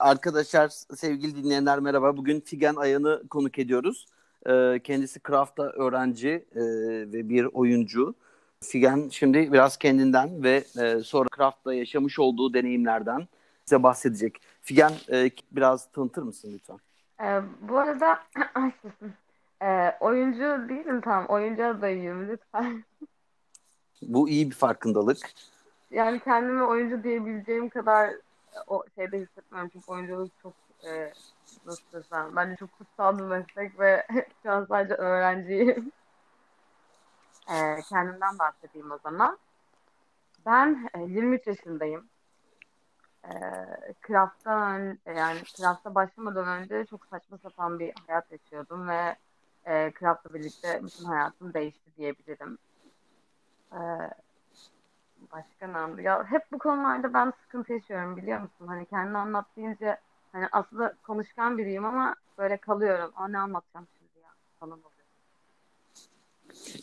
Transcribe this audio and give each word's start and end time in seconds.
Arkadaşlar, 0.00 0.68
sevgili 0.96 1.44
dinleyenler 1.44 1.78
merhaba. 1.78 2.16
Bugün 2.16 2.40
Figen 2.40 2.74
Ayan'ı 2.74 3.22
konuk 3.30 3.58
ediyoruz. 3.58 4.06
Ee, 4.46 4.80
kendisi 4.84 5.20
Craft'ta 5.26 5.62
öğrenci 5.62 6.28
e, 6.28 6.60
ve 7.12 7.28
bir 7.28 7.44
oyuncu. 7.44 8.14
Figen 8.60 9.08
şimdi 9.08 9.52
biraz 9.52 9.76
kendinden 9.76 10.42
ve 10.42 10.64
e, 10.80 11.00
sonra 11.00 11.28
Craft'ta 11.36 11.74
yaşamış 11.74 12.18
olduğu 12.18 12.54
deneyimlerden 12.54 13.28
size 13.64 13.82
bahsedecek. 13.82 14.40
Figen 14.62 14.92
e, 15.12 15.30
biraz 15.52 15.92
tanıtır 15.92 16.22
mısın 16.22 16.50
lütfen? 16.54 16.78
Ee, 17.22 17.42
bu 17.68 17.78
arada 17.78 18.18
ee, 19.62 19.92
oyuncu 20.00 20.68
değilim 20.68 21.00
tam. 21.00 21.26
Oyuncu 21.26 21.66
adayıyım 21.66 22.28
lütfen. 22.28 22.84
Bu 24.02 24.28
iyi 24.28 24.50
bir 24.50 24.54
farkındalık. 24.56 25.18
Yani 25.90 26.20
kendimi 26.20 26.62
oyuncu 26.62 27.02
diyebileceğim 27.02 27.68
kadar 27.68 28.10
o 28.66 28.84
şeyde 28.94 29.18
hissetmiyorum 29.18 29.70
çünkü 29.72 29.90
oyunculuk 29.90 30.32
çok 30.42 30.54
e, 30.84 31.12
nasıl 31.66 31.92
desem 31.92 32.36
bence 32.36 32.56
çok 32.56 32.72
kutsal 32.72 33.18
bir 33.18 33.22
meslek 33.22 33.80
ve 33.80 34.06
şu 34.42 34.50
an 34.50 34.64
sadece 34.64 34.94
öğrenciyim. 34.94 35.92
E, 37.50 37.80
kendimden 37.88 38.38
bahsedeyim 38.38 38.90
o 38.90 38.98
zaman. 38.98 39.38
Ben 40.46 40.90
e, 40.94 41.00
23 41.00 41.46
yaşındayım. 41.46 42.08
E, 43.24 43.30
Craft'tan 44.06 44.98
yani 45.06 45.40
Craft'a 45.56 45.94
başlamadan 45.94 46.48
önce 46.48 46.86
çok 46.86 47.06
saçma 47.06 47.38
sapan 47.38 47.78
bir 47.78 47.92
hayat 48.06 48.32
yaşıyordum 48.32 48.88
ve 48.88 49.16
e, 49.66 49.92
Craft'la 50.00 50.34
birlikte 50.34 50.80
bütün 50.84 51.04
hayatım 51.04 51.54
değişti 51.54 51.96
diyebilirim. 51.96 52.58
E, 53.72 53.80
başka 55.32 55.66
ne 55.66 56.02
Ya 56.02 56.24
hep 56.24 56.42
bu 56.52 56.58
konularda 56.58 57.14
ben 57.14 57.32
sıkıntı 57.42 57.72
yaşıyorum 57.72 58.16
biliyor 58.16 58.40
musun? 58.40 58.66
Hani 58.66 58.86
kendini 58.86 59.18
anlat 59.18 59.46
hani 60.32 60.48
aslında 60.52 60.94
konuşkan 61.02 61.58
biriyim 61.58 61.84
ama 61.84 62.14
böyle 62.38 62.56
kalıyorum. 62.56 63.12
Aa 63.16 63.28
ne 63.28 63.38
anlatacağım 63.38 63.86
şimdi 63.98 64.24
ya 64.24 64.30
falan 64.60 64.78
oluyor. 64.78 64.90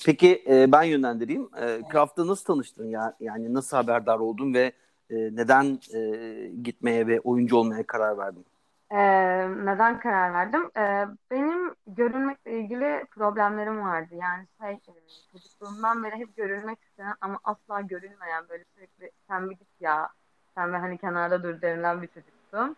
Peki 0.06 0.44
e, 0.50 0.72
ben 0.72 0.84
yönlendireyim. 0.84 1.50
E, 1.62 1.82
Craft'ta 1.92 2.28
nasıl 2.28 2.46
tanıştın 2.46 2.90
ya? 2.90 3.16
Yani 3.20 3.54
nasıl 3.54 3.78
haberdar 3.78 4.20
oldun 4.20 4.54
ve 4.54 4.72
e, 5.10 5.16
neden 5.16 5.80
e, 5.94 6.52
gitmeye 6.64 7.08
ve 7.08 7.20
oyuncu 7.20 7.58
olmaya 7.58 7.88
karar 7.88 8.18
verdin? 8.18 8.46
Ee, 8.92 8.98
neden 9.66 10.00
karar 10.00 10.34
verdim? 10.34 10.72
Ee, 10.78 11.08
benim 11.32 11.76
görünmekle 11.88 12.60
ilgili 12.60 13.06
problemlerim 13.12 13.82
vardı. 13.82 14.16
Yani 14.16 14.48
şey, 14.62 14.72
e, 14.72 14.80
çocukluğumdan 15.32 16.04
beri 16.04 16.16
hep 16.16 16.38
görünmek 16.38 16.80
isteyen 16.84 17.16
ama 17.22 17.40
asla 17.44 17.82
görünmeyen 17.82 18.50
böyle 18.50 18.64
sürekli 18.76 19.12
sen 19.28 19.50
bir 19.50 19.56
git 19.56 19.68
ya, 19.80 20.10
sen 20.56 20.74
ve 20.74 20.78
hani 20.78 20.98
kenarda 20.98 21.44
dur 21.44 21.62
denilen 21.62 22.02
bir 22.02 22.08
çocuktum. 22.08 22.76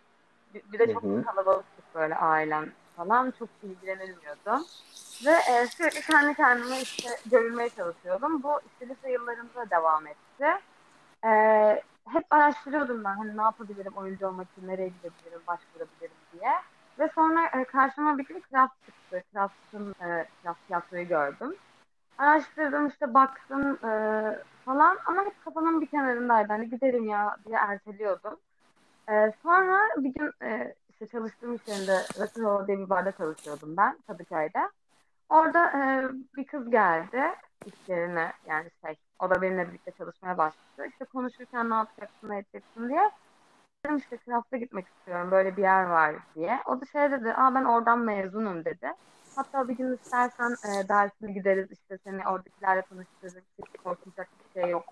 Bir, 0.54 0.64
bir 0.72 0.80
de 0.80 0.94
çok 0.94 1.04
hı 1.04 1.08
hı. 1.08 1.24
kalabalıktık 1.24 1.96
böyle 1.96 2.16
ailem 2.16 2.72
falan. 2.96 3.34
Çok 3.40 3.50
ilgilenilmiyordum. 3.64 4.66
Ve 5.26 5.32
e, 5.32 5.68
sürekli 5.68 6.02
kendi 6.02 6.34
kendime 6.34 6.82
işte 6.82 7.10
görünmeye 7.26 7.70
çalışıyordum. 7.70 8.44
Bu 8.44 8.62
işte 8.68 8.94
lise 8.94 9.12
yıllarımda 9.12 9.70
devam 9.70 10.08
etti. 10.08 10.46
E, 11.26 11.30
hep 12.14 12.26
araştırıyordum 12.30 13.04
ben 13.04 13.14
hani 13.14 13.38
ne 13.38 13.42
yapabilirim 13.42 13.94
oyuncu 13.96 14.28
olmak 14.28 14.48
için 14.52 14.68
nereye 14.68 14.88
gidebilirim 14.88 15.42
başvurabilirim 15.48 16.18
diye. 16.34 16.52
Ve 17.00 17.10
sonra 17.16 17.46
e, 17.46 17.64
karşıma 17.64 18.18
bir 18.18 18.26
gün 18.26 18.44
Craft 18.52 18.86
çıktı. 18.86 19.24
Craft'ın 19.34 19.92
e, 19.92 20.28
Craft 20.44 20.68
tiyatroyu 20.68 21.08
gördüm. 21.08 21.56
Araştırdım 22.18 22.88
işte 22.88 23.14
baktım 23.14 23.78
e, 23.86 23.92
falan 24.66 24.98
ama 25.06 25.26
hep 25.26 25.46
kafamın 25.46 25.82
bir 25.82 25.88
kenarındaydı. 25.88 26.54
Hani 26.54 26.70
giderim 26.70 27.10
ya 27.10 27.38
diye 27.46 27.58
erteliyordum. 27.58 28.38
E, 29.10 29.34
sonra 29.44 29.80
bir 29.98 30.14
gün 30.14 30.32
e, 30.44 30.76
işte 30.90 31.08
çalıştığım 31.08 31.56
iş 31.56 31.68
yerinde 31.68 31.98
Rakı 32.20 32.68
diye 32.68 32.78
bir 32.80 32.90
barda 32.90 33.12
çalışıyordum 33.12 33.78
ben 33.78 33.98
Kadıköy'de. 34.08 34.70
Orada 35.30 35.72
e, 35.72 36.10
bir 36.38 36.48
kız 36.48 36.70
geldi 36.70 37.22
iş 37.66 37.90
yerine 37.90 38.34
yani 38.48 38.70
şey 38.86 38.96
o 39.20 39.30
da 39.30 39.42
benimle 39.42 39.68
birlikte 39.68 39.92
çalışmaya 39.92 40.38
başladı. 40.38 40.88
İşte 40.90 41.06
konuşurken 41.06 41.70
ne 41.70 41.76
yapacaksın, 41.76 42.30
ne 42.30 42.38
edeceksin 42.38 42.90
diye. 42.90 43.12
Dedim 43.86 43.98
işte 43.98 44.18
Craft'a 44.26 44.58
gitmek 44.58 44.88
istiyorum. 44.88 45.32
Böyle 45.32 45.58
bir 45.58 45.62
yer 45.62 45.84
var 45.84 46.16
diye. 46.36 46.60
O 46.66 46.82
da 46.82 46.86
şey 46.86 47.12
dedi. 47.12 47.34
Aa 47.34 47.56
ben 47.56 47.64
oradan 47.64 48.00
mezunum 48.00 48.66
dedi. 48.66 48.94
Hatta 49.36 49.68
bir 49.68 49.78
gün 49.78 49.94
istersen 49.94 50.52
e, 50.52 50.90
dersine 50.90 51.32
gideriz. 51.32 51.72
işte 51.72 51.98
seni 52.04 52.28
oradakilerle 52.28 52.82
tanıştırırız. 52.82 53.44
Hiç 53.58 53.82
korkacak 53.84 54.28
bir 54.40 54.62
şey 54.62 54.72
yok. 54.72 54.84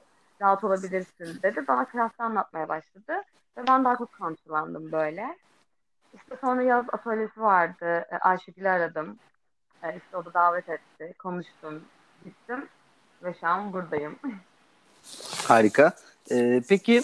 Rahat 0.42 0.64
olabilirsin 0.64 1.42
dedi. 1.44 1.68
Bana 1.68 1.88
Craft'ı 1.92 2.24
anlatmaya 2.24 2.70
başladı. 2.70 3.24
Ve 3.58 3.68
ben 3.68 3.86
daha 3.86 3.98
çok 3.98 4.14
kamçılandım 4.14 4.92
böyle. 4.92 5.38
İşte 6.14 6.38
sonra 6.42 6.62
yaz 6.62 6.86
atölyesi 6.92 7.42
vardı. 7.42 8.06
E, 8.12 8.18
Ayşegül'ü 8.18 8.70
aradım. 8.70 9.20
E, 9.84 9.98
işte 9.98 10.18
o 10.18 10.26
da 10.26 10.34
davet 10.34 10.70
etti. 10.70 11.14
Konuştum. 11.20 11.84
Gittim 12.26 12.70
ve 13.24 13.34
şu 13.40 13.48
an 13.48 13.74
buradayım. 13.74 14.16
Harika. 15.48 15.94
Ee, 16.32 16.62
peki 16.70 17.02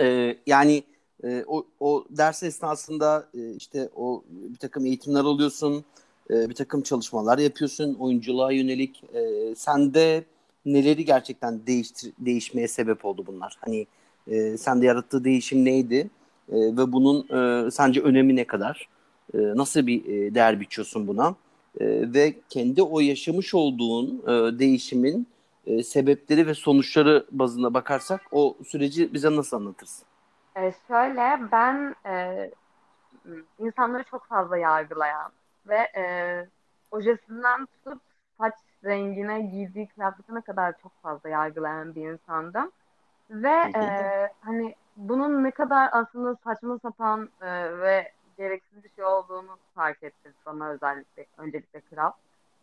e, 0.00 0.36
yani 0.46 0.82
e, 1.24 1.44
o, 1.46 1.66
o 1.80 2.04
ders 2.10 2.42
esnasında 2.42 3.28
e, 3.34 3.50
işte 3.50 3.88
o 3.96 4.24
bir 4.30 4.58
takım 4.58 4.86
eğitimler 4.86 5.20
alıyorsun, 5.20 5.84
e, 6.30 6.48
bir 6.48 6.54
takım 6.54 6.82
çalışmalar 6.82 7.38
yapıyorsun 7.38 7.94
oyunculuğa 7.94 8.52
yönelik. 8.52 9.04
E, 9.14 9.54
sende 9.54 10.24
neleri 10.66 11.04
gerçekten 11.04 11.66
değiştir, 11.66 12.12
değişmeye 12.18 12.68
sebep 12.68 13.04
oldu 13.04 13.24
bunlar? 13.26 13.56
Hani 13.60 13.86
e, 14.28 14.56
sende 14.56 14.86
yarattığı 14.86 15.24
değişim 15.24 15.64
neydi? 15.64 16.10
E, 16.48 16.56
ve 16.56 16.92
bunun 16.92 17.28
e, 17.28 17.70
sence 17.70 18.00
önemi 18.00 18.36
ne 18.36 18.44
kadar? 18.44 18.88
E, 19.34 19.38
nasıl 19.38 19.86
bir 19.86 20.04
e, 20.04 20.34
değer 20.34 20.60
biçiyorsun 20.60 21.06
buna? 21.06 21.34
E, 21.80 22.12
ve 22.14 22.34
kendi 22.48 22.82
o 22.82 23.00
yaşamış 23.00 23.54
olduğun 23.54 24.22
e, 24.26 24.58
değişimin 24.58 25.28
e, 25.66 25.82
sebepleri 25.82 26.46
ve 26.46 26.54
sonuçları 26.54 27.26
bazında 27.30 27.74
bakarsak 27.74 28.20
o 28.32 28.56
süreci 28.66 29.14
bize 29.14 29.36
nasıl 29.36 29.56
anlatırsın? 29.56 30.06
E, 30.56 30.72
şöyle 30.88 31.40
ben 31.52 31.94
e, 32.06 32.50
insanları 33.58 34.04
çok 34.10 34.26
fazla 34.26 34.56
yargılayan 34.56 35.32
ve 35.66 35.76
e, 35.96 36.04
ojesinden 36.90 37.66
tutup 37.66 38.00
saç 38.38 38.54
rengine 38.84 39.40
giydiği 39.42 39.86
kıyafetine 39.86 40.40
kadar 40.40 40.74
çok 40.82 40.92
fazla 41.02 41.28
yargılayan 41.28 41.94
bir 41.94 42.08
insandım. 42.08 42.70
Ve 43.30 43.72
e, 43.76 44.30
hani 44.40 44.74
bunun 44.96 45.44
ne 45.44 45.50
kadar 45.50 45.88
aslında 45.92 46.36
saçma 46.44 46.78
sapan 46.78 47.28
e, 47.40 47.78
ve 47.78 48.12
gereksiz 48.36 48.84
bir 48.84 48.90
şey 48.96 49.04
olduğunu 49.04 49.58
fark 49.74 50.02
ettim 50.02 50.32
bana 50.46 50.68
özellikle 50.68 51.26
öncelikle 51.36 51.80
kral. 51.80 52.12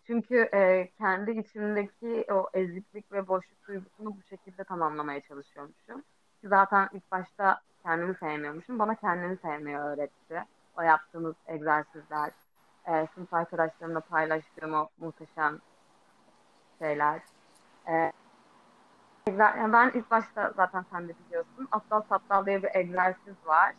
Çünkü 0.07 0.49
e, 0.53 0.89
kendi 0.97 1.31
içimdeki 1.31 2.25
o 2.31 2.49
eziklik 2.53 3.11
ve 3.11 3.27
boşluk 3.27 3.67
duygusunu 3.67 4.09
bu 4.17 4.21
şekilde 4.29 4.63
tamamlamaya 4.63 5.21
çalışıyormuşum. 5.21 6.03
Zaten 6.43 6.89
ilk 6.93 7.11
başta 7.11 7.61
kendimi 7.83 8.15
sevmiyormuşum. 8.15 8.79
Bana 8.79 8.95
kendimi 8.95 9.37
sevmeyi 9.37 9.77
öğretti. 9.77 10.43
O 10.77 10.81
yaptığımız 10.81 11.35
egzersizler, 11.47 12.31
e, 12.87 13.07
sınıf 13.15 13.33
arkadaşlarımla 13.33 13.99
paylaştığım 13.99 14.73
o 14.73 14.89
muhteşem 14.99 15.59
şeyler. 16.79 17.21
E, 17.87 18.11
yani 19.27 19.73
ben 19.73 19.91
ilk 19.93 20.11
başta 20.11 20.53
zaten 20.55 20.85
sen 20.91 21.07
de 21.07 21.13
biliyorsun. 21.25 21.67
Aptal 21.71 22.01
saptal 22.01 22.45
diye 22.45 22.63
bir 22.63 22.69
egzersiz 22.73 23.35
var. 23.45 23.73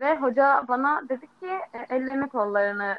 Ve 0.00 0.16
hoca 0.16 0.64
bana 0.68 1.08
dedi 1.08 1.26
ki 1.26 1.50
e, 1.72 1.96
ellerini 1.96 2.28
kollarını 2.28 2.98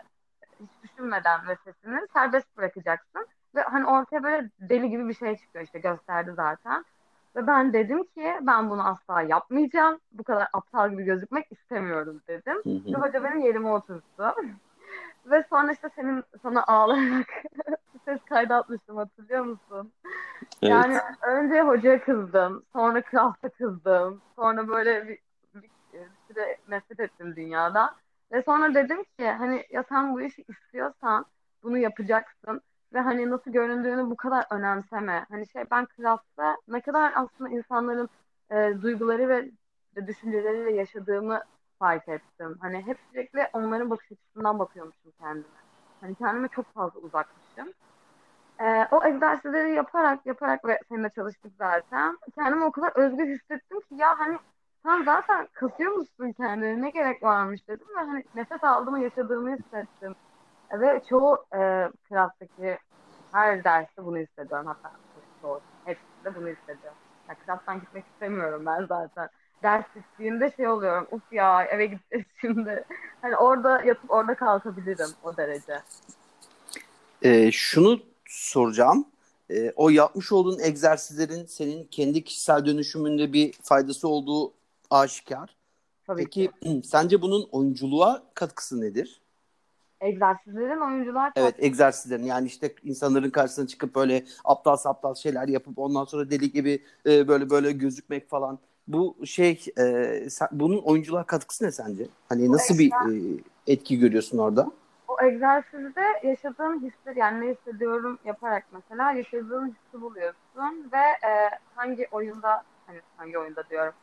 hiç 0.59 0.69
düşünmeden 0.83 1.47
ve 1.47 1.55
sesini 1.55 2.07
serbest 2.13 2.57
bırakacaksın. 2.57 3.27
Ve 3.55 3.61
hani 3.61 3.85
ortaya 3.85 4.23
böyle 4.23 4.49
deli 4.59 4.89
gibi 4.89 5.07
bir 5.07 5.13
şey 5.13 5.37
çıkıyor 5.37 5.65
işte 5.65 5.79
gösterdi 5.79 6.31
zaten. 6.35 6.85
Ve 7.35 7.47
ben 7.47 7.73
dedim 7.73 8.03
ki 8.03 8.33
ben 8.41 8.69
bunu 8.69 8.87
asla 8.87 9.21
yapmayacağım. 9.21 9.99
Bu 10.11 10.23
kadar 10.23 10.47
aptal 10.53 10.91
gibi 10.91 11.03
gözükmek 11.03 11.51
istemiyorum 11.51 12.21
dedim. 12.27 12.55
Hı 12.63 12.69
hı. 12.69 12.93
Ve 12.93 13.07
hoca 13.07 13.23
benim 13.23 13.39
yerime 13.39 13.69
oturttu. 13.69 14.23
Ve 15.25 15.45
sonra 15.49 15.71
işte 15.71 15.89
senin 15.95 16.23
sana 16.41 16.63
ağlayarak 16.63 17.27
ses 18.05 18.19
kaydı 18.29 18.53
atmıştım 18.53 18.97
hatırlıyor 18.97 19.45
musun? 19.45 19.91
Evet. 20.61 20.71
Yani 20.71 20.97
önce 21.27 21.61
hocaya 21.61 22.03
kızdım. 22.03 22.63
Sonra 22.73 23.01
Kraft'a 23.01 23.49
kızdım. 23.49 24.21
Sonra 24.35 24.67
böyle 24.67 25.07
bir 25.07 25.17
bir 26.29 26.33
süre 26.33 26.57
nefret 26.69 26.99
ettim 26.99 27.35
dünyada. 27.35 27.95
Ve 28.31 28.43
sonra 28.43 28.75
dedim 28.75 29.03
ki 29.03 29.27
hani 29.27 29.65
ya 29.71 29.83
sen 29.89 30.13
bu 30.13 30.21
işi 30.21 30.45
istiyorsan 30.47 31.25
bunu 31.63 31.77
yapacaksın 31.77 32.61
ve 32.93 32.99
hani 32.99 33.29
nasıl 33.29 33.51
göründüğünü 33.51 34.09
bu 34.09 34.15
kadar 34.15 34.45
önemseme. 34.51 35.25
Hani 35.29 35.47
şey 35.47 35.63
ben 35.71 35.85
klasta 35.85 36.57
ne 36.67 36.81
kadar 36.81 37.13
aslında 37.15 37.49
insanların 37.49 38.09
e, 38.51 38.81
duyguları 38.81 39.29
ve 39.29 39.51
düşünceleriyle 40.07 40.71
yaşadığımı 40.71 41.43
fark 41.79 42.09
ettim. 42.09 42.57
Hani 42.61 42.85
hep 42.85 42.97
sürekli 43.11 43.47
onların 43.53 43.89
bakış 43.89 44.11
açısından 44.11 44.59
bakıyormuşum 44.59 45.11
kendime. 45.19 45.59
Hani 46.01 46.15
kendime 46.15 46.47
çok 46.47 46.73
fazla 46.73 46.99
uzakmışım. 46.99 47.73
Ee, 48.61 48.87
o 48.91 49.05
egzersizleri 49.05 49.75
yaparak 49.75 50.25
yaparak 50.25 50.65
ve 50.65 50.79
seninle 50.89 51.09
çalıştık 51.09 51.53
zaten. 51.57 52.17
Kendimi 52.35 52.63
o 52.65 52.71
kadar 52.71 52.91
özgür 52.95 53.27
hissettim 53.27 53.79
ki 53.81 53.95
ya 53.95 54.19
hani 54.19 54.37
sen 54.83 55.03
zaten 55.03 55.47
kasıyor 55.53 55.91
musun 55.91 56.31
kendini 56.37 56.81
ne 56.81 56.89
gerek 56.89 57.23
varmış 57.23 57.67
dedim 57.67 57.87
ve 57.97 57.99
hani 57.99 58.23
nefes 58.35 58.63
aldığımı 58.63 58.99
yaşadığımı 59.03 59.57
hissettim. 59.57 60.15
Ve 60.73 61.01
çoğu 61.09 61.45
e, 61.55 61.89
klastaki 62.09 62.77
her 63.31 63.63
derste 63.63 64.05
bunu 64.05 64.17
hissediyorum 64.17 64.67
hatta 64.67 64.91
çoğu 65.41 65.61
hepsinde 65.85 66.35
bunu 66.35 66.47
hissediyorum. 66.47 66.97
Ya, 67.29 67.35
klastan 67.45 67.79
gitmek 67.79 68.05
istemiyorum 68.13 68.63
ben 68.65 68.85
zaten. 68.85 69.29
Ders 69.63 69.85
bittiğinde 69.95 70.53
şey 70.55 70.67
oluyorum. 70.67 71.07
Uf 71.11 71.21
ya 71.31 71.63
eve 71.63 71.85
gideceğiz 71.85 72.25
şimdi. 72.41 72.83
Hani 73.21 73.37
orada 73.37 73.81
yatıp 73.81 74.11
orada 74.11 74.35
kalkabilirim 74.35 75.09
o 75.23 75.37
derece. 75.37 75.79
Ee, 77.21 77.51
şunu 77.51 77.99
soracağım. 78.25 79.05
Ee, 79.49 79.73
o 79.75 79.89
yapmış 79.89 80.31
olduğun 80.31 80.59
egzersizlerin 80.59 81.45
senin 81.45 81.83
kendi 81.83 82.23
kişisel 82.23 82.65
dönüşümünde 82.65 83.33
bir 83.33 83.53
faydası 83.63 84.07
olduğu 84.07 84.53
aşikar. 84.89 85.55
Tabii 86.07 86.23
Peki 86.23 86.51
ki. 86.63 86.81
sence 86.83 87.21
bunun 87.21 87.49
oyunculuğa 87.51 88.23
katkısı 88.33 88.81
nedir? 88.81 89.21
Egzersizlerin 90.01 90.79
oyuncular 90.81 91.31
Evet 91.35 91.55
egzersizlerin 91.57 92.23
yani 92.23 92.47
işte 92.47 92.75
insanların 92.83 93.29
karşısına 93.29 93.67
çıkıp 93.67 93.95
böyle 93.95 94.25
aptal 94.45 94.77
aptal 94.85 95.15
şeyler 95.15 95.47
yapıp 95.47 95.79
ondan 95.79 96.05
sonra 96.05 96.29
deli 96.29 96.51
gibi 96.51 96.83
e, 97.05 97.27
böyle 97.27 97.49
böyle 97.49 97.71
gözükmek 97.71 98.29
falan. 98.29 98.59
Bu 98.87 99.17
şey 99.25 99.65
e, 99.79 100.29
sen, 100.29 100.47
bunun 100.51 100.77
oyunculuğa 100.77 101.23
katkısı 101.23 101.65
ne 101.65 101.71
sence? 101.71 102.07
Hani 102.29 102.47
Bu 102.47 102.53
nasıl 102.53 102.77
bir 102.77 102.91
egzer- 102.91 103.37
e, 103.37 103.43
etki 103.67 103.99
görüyorsun 103.99 104.37
orada? 104.37 104.71
o 105.07 105.23
egzersizde 105.23 106.01
yaşadığın 106.23 106.79
hisleri 106.81 107.19
yani 107.19 107.47
ne 107.47 107.53
hissediyorum 107.53 108.19
yaparak 108.25 108.63
mesela 108.71 109.11
yaşadığın 109.11 109.67
hissi 109.67 110.01
buluyorsun 110.01 110.89
ve 110.93 111.27
e, 111.27 111.49
hangi 111.75 112.07
oyunda 112.11 112.63
hani 112.87 112.99
hangi 113.17 113.37
oyunda 113.39 113.63
diyorum 113.69 113.93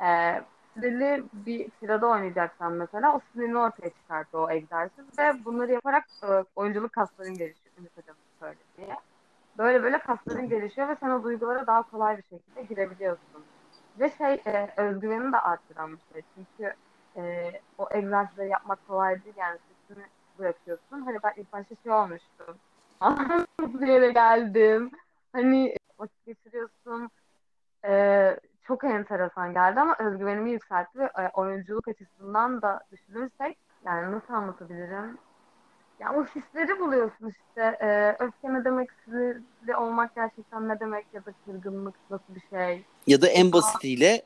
e, 0.00 0.40
sinirli 0.74 1.24
bir 1.32 1.70
sırada 1.80 2.06
oynayacaksan 2.06 2.72
mesela 2.72 3.16
o 3.16 3.20
sinirini 3.32 3.58
ortaya 3.58 3.90
çıkartıyor 3.90 4.48
o 4.48 4.50
egzersiz 4.50 5.04
ve 5.18 5.44
bunları 5.44 5.72
yaparak 5.72 6.04
e, 6.22 6.44
oyunculuk 6.56 6.92
kasların 6.92 7.36
gelişiyor. 7.36 7.74
Ümit 7.78 7.96
Hocam 7.96 8.16
söylediği. 8.40 8.96
Böyle 9.58 9.82
böyle 9.82 9.98
kasların 9.98 10.48
gelişiyor 10.48 10.88
ve 10.88 10.96
sen 11.00 11.10
o 11.10 11.24
duygulara 11.24 11.66
daha 11.66 11.82
kolay 11.82 12.18
bir 12.18 12.22
şekilde 12.22 12.62
girebiliyorsun. 12.62 13.44
Ve 14.00 14.10
şey 14.10 14.34
e, 14.46 14.70
özgüveni 14.76 15.32
de 15.32 15.38
arttıran 15.38 15.92
bir 15.92 16.12
şey. 16.12 16.22
Çünkü 16.34 16.74
e, 17.16 17.52
o 17.78 17.88
egzersizleri 17.90 18.48
yapmak 18.48 18.86
kolay 18.88 19.24
değil 19.24 19.36
yani 19.36 19.58
sesini 19.58 20.04
bırakıyorsun. 20.38 21.00
Hani 21.00 21.18
ben 21.22 21.32
ilk 21.36 21.52
başta 21.52 21.74
şey 21.82 21.92
olmuştum. 21.92 22.56
bir 23.80 23.86
yere 23.86 24.12
geldim. 24.12 24.90
Hani 25.32 25.76
vakit 25.98 26.26
geçiriyorsun. 26.26 27.10
Ee, 27.84 28.36
çok 28.66 28.84
enteresan 28.84 29.52
geldi 29.52 29.80
ama 29.80 29.96
özgüvenimi 29.98 30.50
yükseltti 30.50 30.98
ve 30.98 31.04
e, 31.04 31.30
oyunculuk 31.34 31.88
açısından 31.88 32.62
da 32.62 32.80
düşünürsek 32.92 33.58
yani 33.84 34.12
nasıl 34.12 34.34
anlatabilirim? 34.34 35.18
Ya 36.00 36.14
o 36.14 36.24
hisleri 36.24 36.80
buluyorsun 36.80 37.28
işte. 37.28 37.78
Ee, 37.80 38.16
öfke 38.18 38.54
ne 38.54 38.64
demek, 38.64 38.90
sinirli 39.04 39.76
olmak 39.76 40.14
gerçekten 40.14 40.68
ne 40.68 40.80
demek 40.80 41.06
ya 41.12 41.24
da 41.24 41.32
kırgınlık 41.46 41.94
nasıl 42.10 42.34
bir 42.34 42.42
şey. 42.50 42.84
Ya 43.06 43.22
da 43.22 43.28
en 43.28 43.52
basitiyle 43.52 44.22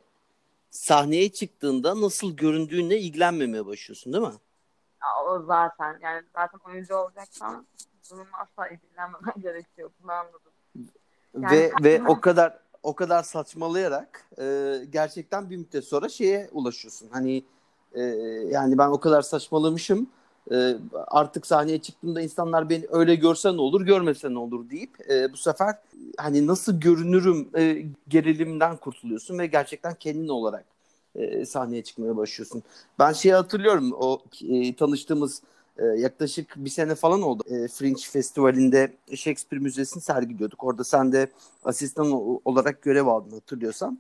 sahneye 0.71 1.33
çıktığında 1.33 2.01
nasıl 2.01 2.37
göründüğünle 2.37 2.99
ilgilenmemeye 2.99 3.67
başlıyorsun 3.67 4.13
değil 4.13 4.25
mi? 4.25 4.35
Ya, 5.03 5.25
o 5.27 5.43
zaten 5.43 5.99
yani 6.01 6.23
zaten 6.35 6.59
oyuncu 6.67 6.97
olacaksan 6.97 7.67
bununla 8.11 8.39
asla 8.39 8.69
ilgilenmemen 8.69 9.35
gerekiyor. 9.43 9.91
Bunu 10.03 10.13
anladım. 10.13 10.53
Yani 11.35 11.57
ve 11.57 11.73
ve 11.85 12.03
o 12.09 12.21
kadar 12.21 12.59
o 12.89 12.95
kadar 12.95 13.23
saçmalayarak 13.23 14.25
e, 14.41 14.75
gerçekten 14.93 15.51
bir 15.51 15.57
müddet 15.57 15.85
sonra 15.85 16.09
şeye 16.09 16.49
ulaşıyorsun. 16.53 17.09
Hani 17.11 17.45
e, 17.95 18.03
yani 18.53 18.79
ben 18.79 18.89
o 18.89 19.01
kadar 19.01 19.23
saçmalamışım. 19.23 20.07
e, 20.53 20.77
artık 21.07 21.47
sahneye 21.47 21.79
çıktığımda 21.79 22.21
insanlar 22.21 22.71
beni 22.71 22.87
öyle 22.91 23.15
görse 23.15 23.53
ne 23.57 23.61
olur, 23.61 23.81
görmese 23.83 24.35
ne 24.35 24.39
olur 24.39 24.71
deyip 24.71 25.11
e, 25.11 25.33
bu 25.33 25.37
sefer 25.37 25.75
hani 26.17 26.47
nasıl 26.47 26.81
görünürüm 26.81 27.49
e, 27.57 27.87
gerilimden 28.09 28.77
kurtuluyorsun 28.77 29.39
ve 29.39 29.47
gerçekten 29.47 29.95
kendin 29.95 30.29
olarak 30.29 30.65
e, 31.15 31.47
sahneye 31.47 31.83
çıkmaya 31.85 32.17
başlıyorsun. 32.17 32.63
Ben 32.99 33.13
şeyi 33.13 33.35
hatırlıyorum 33.35 33.93
o 33.93 34.23
e, 34.49 34.77
tanıştığımız 34.77 35.43
e, 35.79 35.85
yaklaşık 35.85 36.55
bir 36.57 36.71
sene 36.71 36.95
falan 36.95 37.23
oldu. 37.23 37.43
E, 37.47 37.69
Fringe 37.69 38.03
Festivali'nde 38.03 38.93
Shakespeare 39.15 39.63
Müzesi'ni 39.63 40.03
sergiliyorduk. 40.03 40.65
Orada 40.65 40.85
sen 40.85 41.13
de 41.13 41.29
asistan 41.65 42.11
olarak 42.45 42.83
görev 42.83 43.07
aldın 43.07 43.31
hatırlıyorsam. 43.31 43.99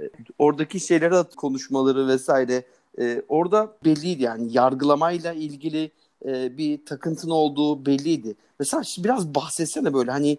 E, 0.00 0.10
oradaki 0.38 0.80
şeyleri 0.80 1.24
konuşmaları 1.36 2.08
vesaire 2.08 2.64
e, 2.98 3.22
orada 3.28 3.76
belliydi 3.84 4.22
yani 4.22 4.48
yargılamayla 4.52 5.32
ilgili 5.32 5.90
e, 6.24 6.58
bir 6.58 6.84
takıntın 6.84 7.30
olduğu 7.30 7.86
belliydi. 7.86 8.36
Mesela 8.58 8.82
biraz 8.98 9.34
bahsetsene 9.34 9.94
böyle 9.94 10.10
hani 10.10 10.30
e, 10.30 10.38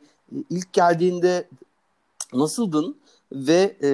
ilk 0.50 0.74
geldiğinde 0.74 1.48
nasıldın 2.33 2.98
ve 3.31 3.75
e, 3.83 3.89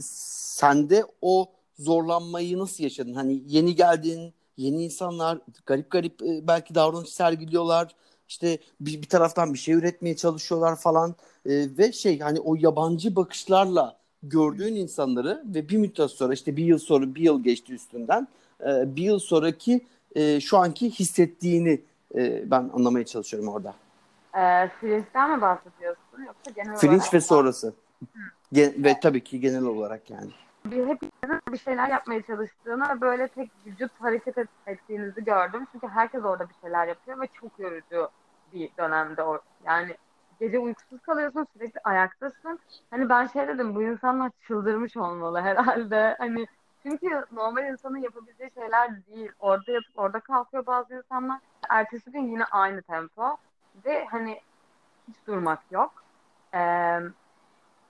sende 0.00 1.04
o 1.22 1.46
zorlanmayı 1.78 2.58
nasıl 2.58 2.84
yaşadın? 2.84 3.14
Hani 3.14 3.42
yeni 3.46 3.74
geldin, 3.74 4.32
yeni 4.62 4.84
insanlar 4.84 5.38
garip 5.66 5.90
garip 5.90 6.22
e, 6.22 6.46
belki 6.48 6.74
davranış 6.74 7.08
sergiliyorlar. 7.08 7.94
İşte 8.28 8.58
bir, 8.80 9.02
bir 9.02 9.08
taraftan 9.08 9.54
bir 9.54 9.58
şey 9.58 9.74
üretmeye 9.74 10.16
çalışıyorlar 10.16 10.76
falan 10.76 11.14
E, 11.46 11.78
ve 11.78 11.92
şey 11.92 12.18
hani 12.20 12.40
o 12.40 12.54
yabancı 12.58 13.16
bakışlarla 13.16 13.96
gördüğün 14.22 14.74
insanları 14.74 15.44
ve 15.54 15.68
bir 15.68 15.76
müddet 15.76 16.10
sonra 16.10 16.32
işte 16.34 16.56
bir 16.56 16.64
yıl 16.64 16.78
sonra 16.78 17.14
bir 17.14 17.20
yıl 17.22 17.42
geçti 17.42 17.74
üstünden 17.74 18.28
e, 18.60 18.96
bir 18.96 19.02
yıl 19.02 19.18
sonraki 19.18 19.86
e, 20.14 20.40
şu 20.40 20.58
anki 20.58 20.90
hissettiğini 20.90 21.80
e, 22.14 22.50
ben 22.50 22.70
anlamaya 22.74 23.04
çalışıyorum 23.06 23.48
orada. 23.48 23.74
Ee, 24.34 24.68
Fringe'den 24.80 25.36
mi 25.36 25.42
bahsediyorsun 25.42 26.22
yoksa 26.26 26.50
genel 26.56 26.76
Fringe 26.76 26.96
olarak? 26.96 27.14
ve 27.14 27.20
sonrası. 27.20 27.74
Gen- 28.52 28.84
ve 28.84 29.00
tabii 29.02 29.24
ki 29.24 29.40
genel 29.40 29.64
olarak 29.64 30.10
yani. 30.10 30.30
Bir 30.66 30.86
hepinizin 30.86 31.40
bir 31.52 31.58
şeyler 31.58 31.88
yapmaya 31.88 32.22
çalıştığını 32.22 32.96
ve 32.96 33.00
böyle 33.00 33.28
tek 33.28 33.50
vücut 33.66 33.92
hareket 34.00 34.38
et- 34.38 34.48
ettiğinizi 34.66 35.24
gördüm. 35.24 35.66
Çünkü 35.72 35.88
herkes 35.88 36.24
orada 36.24 36.48
bir 36.48 36.54
şeyler 36.54 36.88
yapıyor 36.88 37.20
ve 37.20 37.26
çok 37.32 37.58
yorucu 37.58 38.10
bir 38.52 38.70
dönemde 38.78 39.22
o. 39.22 39.40
Yani 39.64 39.96
gece 40.40 40.58
uykusuz 40.58 41.00
kalıyorsun, 41.00 41.46
sürekli 41.52 41.80
ayaktasın. 41.84 42.58
Hani 42.90 43.08
ben 43.08 43.26
şey 43.26 43.48
dedim, 43.48 43.74
bu 43.74 43.82
insanlar 43.82 44.30
çıldırmış 44.46 44.96
olmalı 44.96 45.40
herhalde. 45.40 46.16
Hani 46.18 46.46
çünkü 46.82 47.24
normal 47.32 47.64
insanın 47.64 47.98
yapabileceği 47.98 48.50
şeyler 48.54 49.06
değil. 49.06 49.32
Orada 49.38 49.72
yatıp 49.72 49.98
orada 49.98 50.20
kalkıyor 50.20 50.66
bazı 50.66 50.94
insanlar. 50.94 51.40
Ertesi 51.70 52.10
gün 52.12 52.28
yine 52.32 52.44
aynı 52.44 52.82
tempo 52.82 53.36
ve 53.84 54.04
hani 54.10 54.40
hiç 55.08 55.26
durmak 55.26 55.72
yok. 55.72 56.04
Ee, 56.54 57.00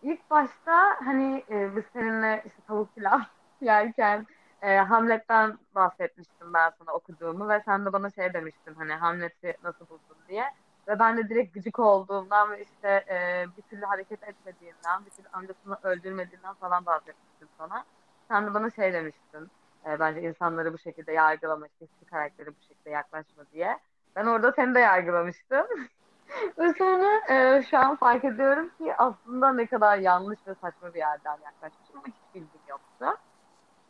İlk 0.02 0.30
başta 0.30 0.72
hani 1.04 1.44
e, 1.50 1.76
biz 1.76 1.84
seninle 1.92 2.42
işte 2.46 2.62
tavuk 2.62 2.94
pilav 2.94 3.20
yerken 3.60 4.26
e, 4.62 4.76
Hamlet'ten 4.76 5.58
bahsetmiştim 5.74 6.52
ben 6.54 6.70
sana 6.78 6.92
okuduğumu 6.92 7.48
ve 7.48 7.62
sen 7.64 7.86
de 7.86 7.92
bana 7.92 8.10
şey 8.10 8.32
demiştin 8.34 8.74
hani 8.74 8.92
Hamlet'i 8.92 9.56
nasıl 9.62 9.88
buldun 9.88 10.18
diye. 10.28 10.44
Ve 10.88 10.98
ben 10.98 11.16
de 11.18 11.28
direkt 11.28 11.54
gıcık 11.54 11.78
olduğumdan 11.78 12.50
ve 12.52 12.62
işte 12.62 12.88
e, 13.10 13.46
bir 13.56 13.62
türlü 13.62 13.84
hareket 13.86 14.22
etmediğinden, 14.22 15.06
bir 15.06 15.10
türlü 15.10 15.28
amcasını 15.28 15.78
öldürmediğinden 15.82 16.54
falan 16.54 16.86
bahsetmiştim 16.86 17.48
sana. 17.58 17.84
Sen 18.30 18.46
de 18.46 18.54
bana 18.54 18.70
şey 18.70 18.92
demiştin. 18.92 19.52
E, 19.86 19.98
bence 20.00 20.22
insanları 20.22 20.72
bu 20.72 20.78
şekilde 20.78 21.12
yargılama, 21.12 21.66
işte 21.66 21.86
karakteri 22.06 22.48
bu 22.56 22.60
şekilde 22.60 22.90
yaklaşma 22.90 23.50
diye. 23.52 23.78
Ben 24.16 24.26
orada 24.26 24.52
seni 24.52 24.74
de 24.74 24.80
yargılamıştım. 24.80 25.66
Ve 26.58 26.74
sonra 26.78 27.20
e, 27.58 27.62
şu 27.70 27.78
an 27.78 27.96
fark 27.96 28.24
ediyorum 28.24 28.70
ki 28.78 28.94
aslında 28.98 29.52
ne 29.52 29.66
kadar 29.66 29.98
yanlış 29.98 30.46
ve 30.46 30.54
saçma 30.54 30.94
bir 30.94 30.98
yerden 30.98 31.38
yaklaşmışım 31.44 31.96
ama 31.98 32.06
hiç 32.06 32.34
bilgim 32.34 32.60
yoktu. 32.68 33.06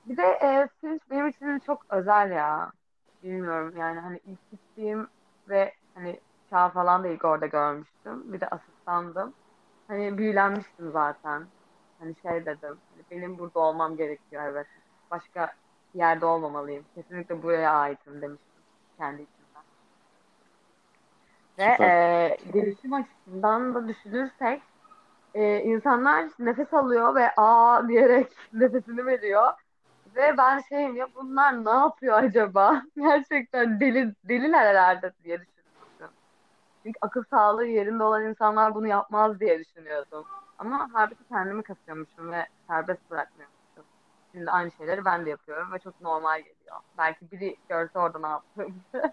Bir 0.05 0.17
de 0.17 0.23
e, 0.23 0.69
Fringe 0.81 1.01
benim 1.11 1.29
için 1.29 1.59
çok 1.59 1.87
özel 1.91 2.31
ya. 2.31 2.73
Bilmiyorum 3.23 3.77
yani 3.77 4.01
hani 4.01 4.19
ilk 4.25 4.51
gittiğim 4.51 5.09
ve 5.49 5.75
hani 5.95 6.21
Çağ 6.51 6.69
falan 6.71 7.05
da 7.05 7.09
ilk 7.09 7.25
orada 7.25 7.47
görmüştüm. 7.47 8.33
Bir 8.33 8.41
de 8.41 8.49
asistandım. 8.49 9.35
Hani 9.89 10.19
büyülenmiştim 10.19 10.93
zaten. 10.93 11.53
Hani 11.99 12.17
şey 12.23 12.47
dedim, 12.47 12.83
hani 12.91 13.05
benim 13.11 13.39
burada 13.39 13.59
olmam 13.61 13.97
gerekiyor 13.97 14.43
evet. 14.45 14.67
Başka 15.11 15.55
yerde 15.95 16.27
olmamalıyım. 16.27 16.87
Kesinlikle 16.95 17.43
buraya 17.43 17.73
aitim 17.75 18.23
demiştim 18.23 18.63
kendi 18.99 19.23
içimden. 19.23 19.40
Ve 21.61 21.85
e, 21.85 22.37
gelişim 22.53 22.93
açısından 22.93 23.75
da 23.75 23.89
düşünürsek 23.89 24.63
e, 25.35 25.59
insanlar 25.63 26.29
nefes 26.39 26.75
alıyor 26.75 27.15
ve 27.15 27.31
aa 27.37 27.89
diyerek 27.89 28.33
nefesini 28.53 29.07
veriyor. 29.07 29.53
Ve 30.17 30.35
ben 30.39 30.61
şeyim 30.69 30.97
ya 30.97 31.09
bunlar 31.15 31.65
ne 31.65 31.71
yapıyor 31.71 32.23
acaba? 32.23 32.83
Gerçekten 32.97 33.81
deli, 33.81 34.15
deliler 34.25 34.67
herhalde 34.67 35.13
diye 35.25 35.37
düşünmüştüm. 35.37 36.09
Çünkü 36.83 36.99
akıl 37.01 37.25
sağlığı 37.31 37.67
yerinde 37.67 38.03
olan 38.03 38.25
insanlar 38.25 38.75
bunu 38.75 38.87
yapmaz 38.87 39.41
diye 39.41 39.59
düşünüyordum. 39.59 40.25
Ama 40.59 40.89
halbuki 40.93 41.25
kendimi 41.29 41.63
kasıyormuşum 41.63 42.33
ve 42.33 42.47
serbest 42.69 43.11
bırakmıyormuşum. 43.11 43.85
Şimdi 44.33 44.51
aynı 44.51 44.71
şeyleri 44.71 45.05
ben 45.05 45.27
de 45.27 45.31
yapıyorum 45.31 45.73
ve 45.73 45.79
çok 45.79 46.01
normal 46.01 46.39
geliyor. 46.39 46.77
Belki 46.99 47.31
biri 47.31 47.57
görse 47.69 47.99
orada 47.99 48.19
ne 48.19 48.27
yaptığımı. 48.27 48.75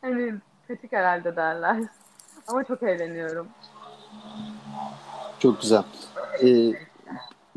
hani 0.00 0.34
kötü 0.68 0.88
herhalde 0.90 1.36
derler. 1.36 1.82
Ama 2.46 2.64
çok 2.64 2.82
eğleniyorum. 2.82 3.48
Çok 5.38 5.60
güzel. 5.60 5.82
Ee, 6.44 6.72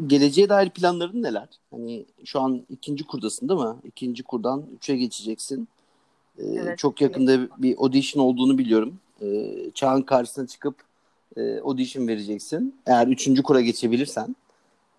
geleceğe 0.07 0.49
dair 0.49 0.69
planların 0.69 1.23
neler? 1.23 1.47
Hani 1.71 2.05
şu 2.25 2.41
an 2.41 2.61
ikinci 2.69 3.07
kurdasın 3.07 3.49
değil 3.49 3.59
mi? 3.59 3.75
İkinci 3.83 4.23
kurdan 4.23 4.63
üçe 4.75 4.95
geçeceksin. 4.97 5.67
Ee, 6.39 6.43
Evet. 6.43 6.77
Çok 6.77 7.01
yakında 7.01 7.47
bir 7.57 7.77
audition 7.77 8.23
olduğunu 8.23 8.57
biliyorum. 8.57 8.99
Ee, 9.21 9.71
çağın 9.73 10.01
karşısına 10.01 10.47
çıkıp 10.47 10.75
e, 11.37 11.59
audition 11.59 12.07
vereceksin. 12.07 12.75
Eğer 12.85 13.07
üçüncü 13.07 13.43
kura 13.43 13.61
geçebilirsen. 13.61 14.35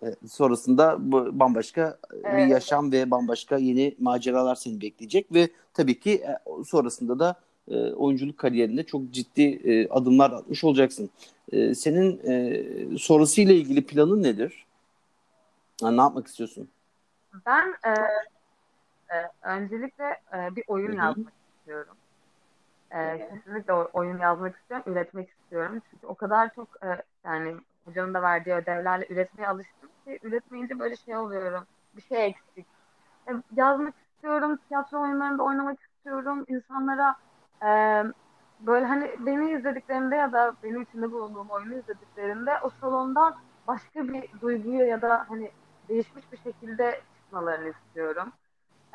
e, 0.02 0.06
sonrasında 0.28 0.96
bu 0.98 1.40
bambaşka 1.40 1.98
bir 2.12 2.28
Evet. 2.28 2.50
yaşam 2.50 2.92
ve 2.92 3.10
bambaşka 3.10 3.56
yeni 3.58 3.94
maceralar 4.00 4.54
seni 4.54 4.80
bekleyecek 4.80 5.32
ve 5.34 5.50
tabii 5.74 6.00
ki 6.00 6.12
e, 6.12 6.38
sonrasında 6.64 7.18
da 7.18 7.36
e, 7.68 7.92
oyunculuk 7.92 8.38
kariyerinde 8.38 8.86
çok 8.86 9.10
ciddi 9.10 9.42
e, 9.42 9.88
adımlar 9.88 10.30
atmış 10.30 10.64
olacaksın. 10.64 11.10
E, 11.52 11.74
senin 11.74 12.20
e, 12.28 12.98
sonrasıyla 12.98 13.54
ilgili 13.54 13.86
planın 13.86 14.22
nedir? 14.22 14.66
Ha, 15.82 15.90
ne 15.90 16.00
yapmak 16.00 16.26
istiyorsun? 16.26 16.68
Ben 17.46 17.74
e, 17.84 17.90
e, 19.14 19.28
öncelikle 19.42 20.04
e, 20.34 20.56
bir 20.56 20.64
oyun 20.66 20.88
Hı 20.88 20.92
hı. 20.92 20.96
yazmak 20.96 21.32
istiyorum. 21.58 21.96
E, 22.90 23.28
kesinlikle 23.30 23.72
oyun 23.72 24.18
yazmak 24.18 24.56
istiyorum, 24.56 24.92
üretmek 24.92 25.28
istiyorum. 25.28 25.82
Çünkü 25.90 26.06
o 26.06 26.14
kadar 26.14 26.54
çok 26.54 26.68
e, 26.84 27.02
yani 27.24 27.54
hocanın 27.84 28.14
da 28.14 28.22
verdiği 28.22 28.54
ödevlerle 28.54 29.06
üretmeye 29.10 29.48
alıştım 29.48 29.90
ki 30.04 30.18
üretmeyince 30.22 30.78
böyle 30.78 30.96
şey 30.96 31.16
oluyorum. 31.16 31.64
Bir 31.96 32.02
şey 32.02 32.26
eksik. 32.26 32.66
E, 33.28 33.30
yazmak 33.56 33.94
istiyorum, 34.14 34.58
tiyatro 34.68 35.02
oyunlarında 35.02 35.42
oynamak 35.42 35.78
istiyorum. 35.80 36.44
İnsanlara 36.48 37.16
e, 37.64 38.02
böyle 38.60 38.86
hani 38.86 39.10
beni 39.18 39.50
izlediklerinde 39.50 40.16
ya 40.16 40.32
da 40.32 40.54
benim 40.62 40.82
içinde 40.82 41.12
bulunduğum 41.12 41.50
oyunu 41.50 41.74
izlediklerinde 41.74 42.50
o 42.62 42.70
salondan 42.80 43.34
başka 43.66 44.08
bir 44.08 44.40
duyguyu 44.40 44.86
ya 44.86 45.02
da 45.02 45.24
hani 45.28 45.50
değişmiş 45.88 46.32
bir 46.32 46.36
şekilde 46.36 47.00
çıkmalarını 47.16 47.68
istiyorum. 47.68 48.32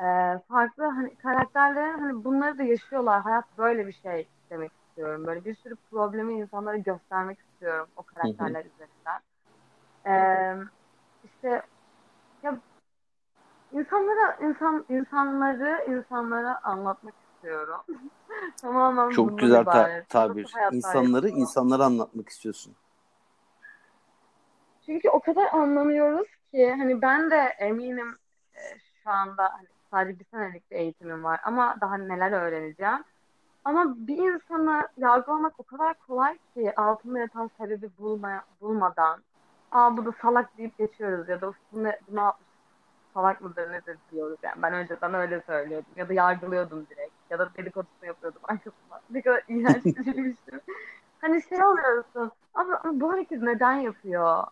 Ee, 0.00 0.38
farklı 0.48 0.84
hani 0.84 1.16
karakterlerin 1.16 1.98
hani 1.98 2.24
bunları 2.24 2.58
da 2.58 2.62
yaşıyorlar. 2.62 3.22
Hayat 3.22 3.44
böyle 3.58 3.86
bir 3.86 3.92
şey 3.92 4.28
demek 4.50 4.72
istiyorum. 4.72 5.26
Böyle 5.26 5.44
bir 5.44 5.54
sürü 5.54 5.76
problemi 5.90 6.34
insanlara 6.34 6.76
göstermek 6.76 7.38
istiyorum 7.38 7.88
o 7.96 8.02
karakterler 8.02 8.64
üzerinden. 8.64 9.20
Ee, 10.06 10.56
işte 11.24 11.62
ya 12.42 12.58
insanlara 13.72 14.36
insan 14.40 14.84
insanları 14.88 15.84
insanlara 15.88 16.60
anlatmak 16.62 17.14
istiyorum. 17.42 17.80
Tamamen 18.62 19.10
Çok 19.10 19.38
güzel 19.38 19.64
ta- 19.64 20.02
tabir. 20.08 20.54
İnsanları 20.72 21.28
insanlara 21.28 21.84
anlatmak 21.84 22.28
istiyorsun. 22.28 22.74
Çünkü 24.86 25.10
o 25.10 25.20
kadar 25.20 25.52
anlamıyoruz 25.52 26.26
ki 26.50 26.74
hani 26.78 27.02
ben 27.02 27.30
de 27.30 27.36
eminim 27.58 28.16
e, 28.54 28.60
şu 29.04 29.10
anda 29.10 29.42
hani 29.52 29.66
sadece 29.90 30.18
bir 30.20 30.24
senelik 30.24 30.70
bir 30.70 30.76
eğitimim 30.76 31.24
var 31.24 31.40
ama 31.44 31.76
daha 31.80 31.96
neler 31.96 32.32
öğreneceğim. 32.32 33.04
Ama 33.64 33.94
bir 33.96 34.16
insanı 34.34 34.88
yargılamak 34.96 35.52
o 35.58 35.62
kadar 35.62 35.94
kolay 36.06 36.38
ki 36.54 36.76
altında 36.76 37.18
yatan 37.18 37.50
sebebi 37.58 37.90
bulmaya, 37.98 38.44
bulmadan 38.60 39.22
aa 39.72 39.96
bu 39.96 40.04
da 40.06 40.12
salak 40.22 40.58
deyip 40.58 40.78
geçiyoruz 40.78 41.28
ya 41.28 41.40
da 41.40 41.48
"Uf, 41.48 41.56
bu 41.72 41.84
ne, 41.84 41.98
bu 42.08 42.16
ne 42.16 42.20
yapmış 42.20 42.48
salak 43.14 43.40
mıdır 43.40 43.72
nedir 43.72 43.98
diyoruz 44.12 44.38
yani. 44.42 44.62
Ben 44.62 44.72
önceden 44.72 45.14
öyle 45.14 45.42
söylüyordum 45.46 45.92
ya 45.96 46.08
da 46.08 46.12
yargılıyordum 46.12 46.86
direkt 46.90 47.12
ya 47.30 47.38
da 47.38 47.50
dedikodusunu 47.56 48.06
yapıyordum 48.06 48.40
arkasından. 48.44 49.00
Ne 49.10 49.22
kadar 49.22 49.42
iğrenç 49.48 49.82
şey. 49.82 50.60
Hani 51.20 51.42
şey 51.42 51.64
oluyorsun 51.64 52.32
ama, 52.54 52.80
ama 52.84 53.00
bu 53.00 53.12
hareketi 53.12 53.44
neden 53.44 53.74
yapıyor? 53.74 54.44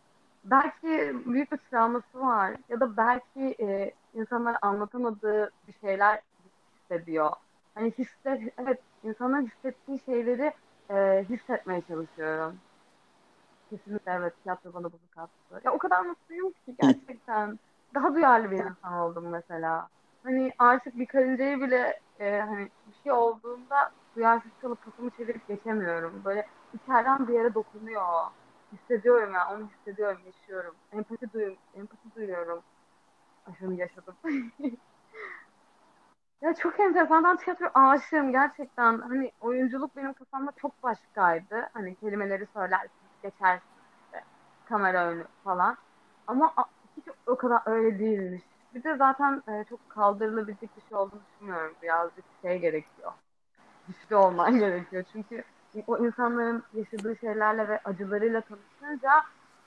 Belki 0.44 1.16
büyük 1.26 1.52
bir 1.52 1.56
travması 1.56 2.20
var 2.20 2.56
ya 2.68 2.80
da 2.80 2.96
belki 2.96 3.56
e, 3.60 3.94
insanlara 4.14 4.58
anlatamadığı 4.62 5.50
bir 5.68 5.72
şeyler 5.72 6.20
hissediyor. 6.90 7.30
Hani 7.74 7.90
hisset, 7.90 8.54
evet 8.58 8.80
insanların 9.02 9.46
hissettiği 9.46 10.00
şeyleri 10.00 10.52
e, 10.90 11.24
hissetmeye 11.28 11.82
çalışıyorum. 11.82 12.60
Kesinlikle 13.70 14.12
evet 14.12 14.42
tiyatro 14.42 14.74
bana 14.74 14.84
bunu 14.92 15.08
kattı. 15.14 15.60
Ya 15.64 15.72
o 15.72 15.78
kadar 15.78 16.00
mutluyum 16.00 16.52
ki 16.52 16.76
gerçekten. 16.80 17.58
Daha 17.94 18.14
duyarlı 18.14 18.50
bir 18.50 18.58
insan 18.58 18.92
oldum 18.92 19.28
mesela. 19.28 19.88
Hani 20.26 20.52
artık 20.58 20.98
bir 20.98 21.06
karıncayı 21.06 21.60
bile 21.60 22.00
e, 22.20 22.40
hani 22.40 22.68
bir 22.86 22.94
şey 23.02 23.12
olduğunda 23.12 23.92
duyarsız 24.16 24.50
kalıp 24.62 24.84
kafamı 24.84 25.10
çevirip 25.10 25.48
geçemiyorum. 25.48 26.22
Böyle 26.24 26.46
içeriden 26.74 27.28
bir 27.28 27.34
yere 27.34 27.54
dokunuyor. 27.54 28.02
Hissediyorum 28.72 29.34
ya, 29.34 29.50
onu 29.50 29.68
hissediyorum, 29.68 30.20
yaşıyorum. 30.26 30.74
Empati 30.92 31.32
duyuyorum, 31.32 31.58
empati 31.74 32.14
duyuyorum. 32.16 32.62
Şunu 33.58 33.74
yaşadım. 33.74 34.14
Ya 36.42 36.54
çok 36.54 36.80
enteresan. 36.80 37.24
Ben 37.24 37.36
tiyatro 37.36 37.70
aşığım 37.74 38.32
gerçekten. 38.32 38.98
Hani 38.98 39.32
oyunculuk 39.40 39.96
benim 39.96 40.12
kafamda 40.12 40.52
çok 40.56 40.82
başkaydı. 40.82 41.68
Hani 41.72 41.96
kelimeleri 41.96 42.46
söylersin, 42.46 43.08
geçersin 43.22 43.68
işte 44.04 44.24
kamera 44.64 45.06
önü 45.08 45.24
falan. 45.44 45.76
Ama 46.26 46.54
hiç 46.96 47.04
o 47.26 47.36
kadar 47.36 47.62
öyle 47.66 47.98
değilmiş. 47.98 48.42
Bir 48.76 48.84
de 48.84 48.96
zaten 48.96 49.42
e, 49.48 49.64
çok 49.68 49.90
kaldırılabilecek 49.90 50.70
bir 50.76 50.82
şey 50.88 50.98
olduğunu 50.98 51.20
düşünmüyorum. 51.32 51.74
Birazcık 51.82 52.24
şey 52.42 52.58
gerekiyor. 52.58 53.12
Güçlü 53.88 54.16
olman 54.16 54.58
gerekiyor. 54.58 55.04
Çünkü 55.12 55.44
o 55.86 55.98
insanların 56.06 56.62
yaşadığı 56.74 57.16
şeylerle 57.16 57.68
ve 57.68 57.80
acılarıyla 57.84 58.40
tanışınca 58.40 59.10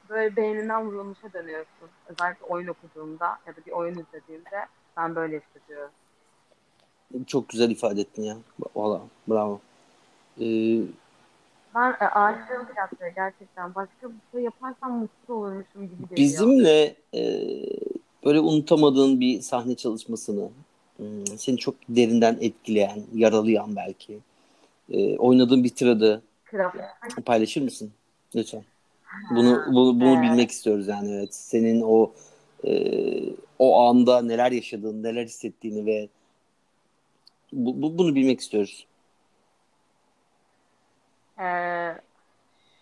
böyle 0.10 0.36
beyninden 0.36 0.86
vurulmuşa 0.86 1.34
dönüyorsun. 1.34 1.90
Özellikle 2.08 2.46
oyun 2.46 2.68
okuduğumda 2.68 3.38
ya 3.48 3.56
da 3.56 3.66
bir 3.66 3.72
oyun 3.72 3.94
izlediğimde 4.00 4.66
ben 4.98 5.16
böyle 5.16 5.40
hissediyorum. 5.40 5.92
Çok 7.28 7.50
güzel 7.50 7.70
ifade 7.70 8.02
ettin 8.02 8.24
ya. 8.24 8.38
Valla 8.76 9.02
bravo. 9.28 9.60
Ee, 10.42 10.82
Ben 11.76 11.92
e, 12.02 12.06
aşığım 12.08 12.66
tiyatroya 12.74 13.10
gerçekten. 13.16 13.76
Başka 13.76 14.10
bir 14.10 14.16
şey 14.32 14.42
yaparsam 14.42 14.92
mutlu 14.92 15.34
olurmuşum 15.34 15.82
gibi 15.82 16.02
geliyor. 16.02 16.18
bizimle 16.18 16.96
e, 17.14 17.22
böyle 18.26 18.40
unutamadığın 18.40 19.20
bir 19.20 19.42
sahne 19.42 19.76
çalışmasını 19.76 20.50
hmm, 20.98 21.28
seni 21.38 21.58
çok 21.58 21.76
derinden 21.90 22.38
etkileyen, 22.42 23.04
yaralayan 23.14 23.76
belki 23.76 24.20
e, 24.90 25.18
oynadığın 25.18 25.64
bir 25.64 25.70
tiradı 25.70 26.22
paylaşır 27.26 27.62
mısın? 27.62 27.92
Lütfen. 28.36 28.64
Bunu 29.32 29.64
bunu, 29.68 30.02
bunu 30.02 30.14
evet. 30.14 30.24
bilmek 30.24 30.52
istiyoruz 30.52 30.88
yani 30.88 31.12
evet. 31.12 31.34
Senin 31.34 31.82
o 31.82 32.12
e, 32.68 32.74
o 33.60 33.82
anda 33.82 34.22
neler 34.22 34.52
yaşadığını, 34.52 35.04
neler 35.04 35.26
hissettiğini 35.26 35.86
ve 35.86 36.10
bu, 37.54 37.82
bu- 37.82 37.98
bunu 37.98 38.16
bilmek 38.16 38.40
istiyoruz. 38.40 38.88
Ee, 41.40 41.96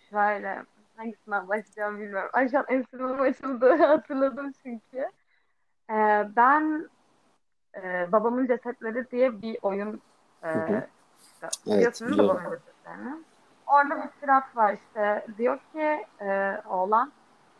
şöyle 0.09 0.63
hangisinden 0.95 1.47
başlayacağım 1.47 1.99
bilmiyorum. 1.99 2.29
Ay 2.33 2.49
şu 2.49 2.57
an 2.57 2.65
enstrümanım 2.69 3.21
açıldı 3.21 3.73
hatırladım 3.73 4.51
çünkü. 4.63 5.09
Ee, 5.89 6.27
ben 6.35 6.89
e, 7.75 8.11
Babamın 8.11 8.47
Cesetleri 8.47 9.11
diye 9.11 9.41
bir 9.41 9.57
oyun 9.61 10.01
e, 10.43 10.47
Hı 10.47 10.87
Evet, 11.41 11.67
biliyorsunuz 11.67 12.11
biliyorum. 12.11 12.35
Babamın 12.35 12.57
Cesetlerini. 12.57 13.23
Orada 13.67 14.03
bir 14.03 14.21
tirat 14.21 14.55
var 14.55 14.73
işte. 14.73 15.25
Diyor 15.37 15.59
ki 15.73 16.05
e, 16.21 16.61
oğlan 16.69 17.11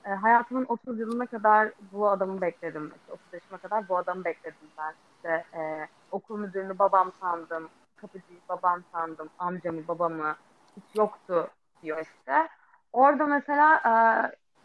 e, 0.05 0.09
hayatımın 0.09 0.65
30 0.69 0.99
yılına 0.99 1.25
kadar 1.25 1.71
bu 1.91 2.09
adamı 2.09 2.41
bekledim. 2.41 2.91
İşte 2.95 3.11
30 3.11 3.33
yaşıma 3.33 3.57
kadar 3.57 3.89
bu 3.89 3.97
adamı 3.97 4.25
bekledim 4.25 4.69
ben. 4.77 4.93
İşte 5.15 5.45
e, 5.59 5.87
okul 6.11 6.39
müdürünü 6.39 6.79
babam 6.79 7.11
sandım. 7.21 7.69
Kapıcıyı 7.95 8.39
babam 8.49 8.83
sandım. 8.91 9.29
Amcamı 9.39 9.87
babamı 9.87 10.35
hiç 10.77 10.95
yoktu 10.95 11.49
diyor 11.83 12.01
işte. 12.01 12.47
Orada 12.93 13.25
mesela 13.25 13.75
e, 13.75 13.91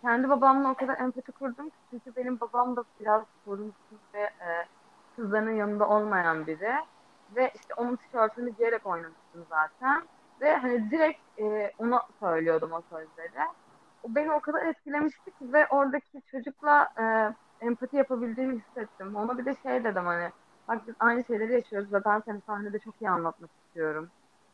kendi 0.02 0.28
babamla 0.28 0.70
o 0.72 0.74
kadar 0.74 1.00
empati 1.00 1.32
kurdum 1.32 1.70
ki 1.70 1.76
çünkü 1.90 2.16
benim 2.16 2.40
babam 2.40 2.76
da 2.76 2.84
biraz 3.00 3.24
sorumsuz 3.44 4.00
ve 4.14 4.20
e, 4.20 4.68
kızlarının 5.16 5.56
yanında 5.56 5.88
olmayan 5.88 6.46
biri. 6.46 6.72
Ve 7.36 7.50
işte 7.54 7.74
onun 7.74 7.96
tişörtünü 7.96 8.50
giyerek 8.56 8.86
oynamıştım 8.86 9.46
zaten. 9.48 10.08
Ve 10.40 10.56
hani 10.56 10.90
direkt 10.90 11.20
e, 11.40 11.72
ona 11.78 12.02
söylüyordum 12.20 12.72
o 12.72 12.82
sözleri. 12.82 13.48
O 14.02 14.14
beni 14.14 14.32
o 14.32 14.40
kadar 14.40 14.66
etkilemişti 14.66 15.32
ki 15.32 15.52
ve 15.52 15.66
oradaki 15.68 16.22
çocukla 16.26 16.88
e, 17.00 17.04
empati 17.66 17.96
yapabildiğimi 17.96 18.56
hissettim. 18.58 19.16
Ona 19.16 19.38
bir 19.38 19.44
de 19.44 19.54
şey 19.62 19.84
dedim 19.84 20.06
hani 20.06 20.32
bak 20.68 20.86
biz 20.86 20.94
aynı 21.00 21.24
şeyleri 21.24 21.52
yaşıyoruz 21.52 21.92
ve 21.92 22.04
ben 22.04 22.22
seni 22.26 22.42
sahnede 22.42 22.78
çok 22.78 23.00
iyi 23.02 23.10
anlatmak 23.10 23.50
istiyorum. 23.54 24.10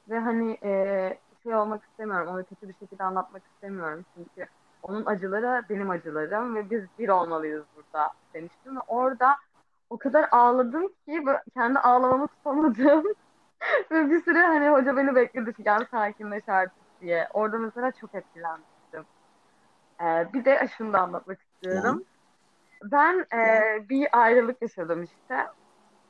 Ve 0.08 0.18
hani 0.18 0.58
e, 0.64 1.20
şey 1.42 1.54
olmak 1.54 1.84
istemiyorum, 1.84 2.28
onu 2.28 2.44
kötü 2.44 2.68
bir 2.68 2.74
şekilde 2.74 3.04
anlatmak 3.04 3.46
istemiyorum. 3.46 4.06
Çünkü 4.14 4.46
onun 4.88 5.06
acıları 5.06 5.64
benim 5.70 5.90
acılarım 5.90 6.54
ve 6.54 6.70
biz 6.70 6.84
bir 6.98 7.08
olmalıyız 7.08 7.64
burada 7.76 8.10
demiştim 8.34 8.76
ve 8.76 8.80
orada 8.88 9.36
o 9.90 9.98
kadar 9.98 10.28
ağladım 10.30 10.88
ki 10.88 11.24
kendi 11.54 11.78
ağlamamı 11.78 12.26
tutamadım. 12.26 13.04
ve 13.90 14.10
bir 14.10 14.22
süre 14.22 14.42
hani 14.42 14.68
hoca 14.68 14.96
beni 14.96 15.14
bekledi 15.14 15.52
Figen 15.52 15.86
sakinleş 15.90 16.48
artık 16.48 17.00
diye. 17.00 17.28
Orada 17.32 17.58
mesela 17.58 17.92
çok 17.92 18.14
etkilenmiştim. 18.14 19.04
Ee, 20.00 20.32
bir 20.32 20.44
de 20.44 20.68
şunu 20.76 20.92
da 20.92 21.00
anlatmak 21.00 21.38
istiyorum. 21.40 22.04
Ben 22.82 23.26
e, 23.34 23.60
bir 23.88 24.08
ayrılık 24.12 24.62
yaşadım 24.62 25.02
işte. 25.02 25.46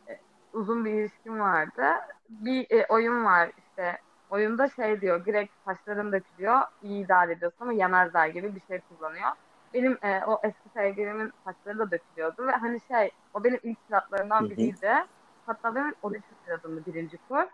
E, 0.09 0.21
uzun 0.53 0.85
bir 0.85 0.93
ilişkim 0.93 1.41
vardı. 1.41 1.85
Bir 2.29 2.67
e, 2.71 2.87
oyun 2.89 3.25
var 3.25 3.51
işte. 3.59 3.99
Oyunda 4.31 4.69
şey 4.69 5.01
diyor, 5.01 5.25
Greg 5.25 5.49
saçların 5.65 6.13
dökülüyor, 6.13 6.61
iyi 6.83 7.05
idare 7.05 7.33
ediyorsun 7.33 7.59
ama 7.61 7.73
yemezler 7.73 8.27
gibi 8.29 8.55
bir 8.55 8.61
şey 8.69 8.81
kullanıyor. 8.81 9.29
Benim 9.75 9.99
e, 10.03 10.25
o 10.27 10.41
eski 10.43 10.69
sevgilimin 10.75 11.33
saçları 11.45 11.79
da 11.79 11.91
dökülüyordu 11.91 12.47
ve 12.47 12.51
hani 12.53 12.81
şey, 12.81 13.11
o 13.35 13.45
benim 13.45 13.61
ilk 13.63 13.79
silahlarımdan 13.87 14.51
biriydi. 14.51 14.93
Hatta 15.47 15.75
benim 15.75 15.95
audition 16.03 16.39
silahımdı 16.45 16.87
birinci 16.87 17.19
kur. 17.29 17.45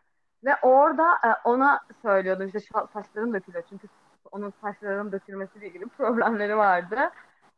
Ve 0.45 0.57
orada 0.63 1.13
e, 1.25 1.29
ona 1.45 1.81
söylüyordum 2.03 2.47
işte 2.47 2.61
şu 2.61 2.89
saçlarım 2.93 3.35
dökülüyor 3.35 3.65
çünkü 3.69 3.89
onun 4.33 4.53
saçlarının 4.61 5.13
dökülmesiyle 5.13 5.67
ilgili 5.67 5.85
problemleri 5.99 6.57
vardı. 6.57 7.11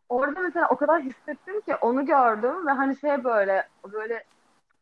Orada 0.08 0.40
mesela 0.40 0.68
o 0.68 0.76
kadar 0.76 1.02
hissettim 1.02 1.60
ki 1.60 1.76
onu 1.76 2.06
gördüm 2.06 2.66
ve 2.66 2.70
hani 2.70 2.96
şey 2.96 3.24
böyle 3.24 3.68
böyle 3.92 4.24